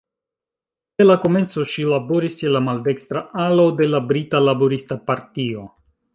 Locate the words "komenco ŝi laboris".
1.25-2.39